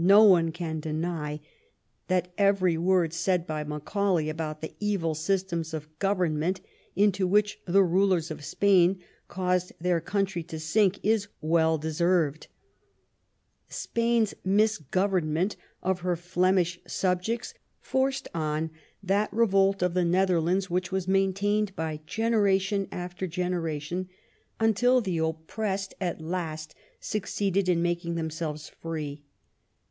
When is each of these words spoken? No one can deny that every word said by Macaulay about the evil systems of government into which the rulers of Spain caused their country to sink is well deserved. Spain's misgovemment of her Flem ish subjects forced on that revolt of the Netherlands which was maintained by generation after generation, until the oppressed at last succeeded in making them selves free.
No 0.00 0.22
one 0.22 0.52
can 0.52 0.78
deny 0.78 1.40
that 2.06 2.30
every 2.38 2.78
word 2.78 3.12
said 3.12 3.48
by 3.48 3.64
Macaulay 3.64 4.28
about 4.28 4.60
the 4.60 4.76
evil 4.78 5.16
systems 5.16 5.74
of 5.74 5.98
government 5.98 6.60
into 6.94 7.26
which 7.26 7.60
the 7.66 7.82
rulers 7.82 8.30
of 8.30 8.44
Spain 8.44 9.00
caused 9.26 9.72
their 9.80 10.00
country 10.00 10.44
to 10.44 10.60
sink 10.60 11.00
is 11.04 11.26
well 11.40 11.78
deserved. 11.78 12.46
Spain's 13.68 14.34
misgovemment 14.44 15.56
of 15.82 16.02
her 16.02 16.14
Flem 16.14 16.58
ish 16.58 16.78
subjects 16.86 17.54
forced 17.80 18.28
on 18.32 18.70
that 19.02 19.32
revolt 19.32 19.82
of 19.82 19.94
the 19.94 20.04
Netherlands 20.04 20.70
which 20.70 20.92
was 20.92 21.08
maintained 21.08 21.74
by 21.74 21.98
generation 22.06 22.86
after 22.92 23.26
generation, 23.26 24.08
until 24.60 25.00
the 25.00 25.18
oppressed 25.18 25.92
at 26.00 26.20
last 26.20 26.76
succeeded 27.00 27.68
in 27.68 27.82
making 27.82 28.14
them 28.14 28.30
selves 28.30 28.68
free. 28.68 29.24